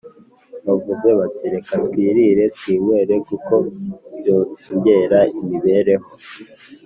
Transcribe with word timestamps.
Bavuze 0.67 1.07
bati 1.19 1.45
Reka 1.53 1.73
twirire 1.85 2.43
twinywere 2.57 3.15
kuko 3.27 3.53
byongera 4.17 5.19
imibereho. 5.39 6.07